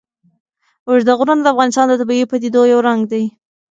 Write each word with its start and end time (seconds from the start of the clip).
اوږده 0.87 1.13
غرونه 1.19 1.41
د 1.43 1.47
افغانستان 1.53 1.85
د 1.89 1.93
طبیعي 2.01 2.25
پدیدو 2.31 2.61
یو 2.71 2.79
رنګ 2.87 3.01
دی. 3.11 3.23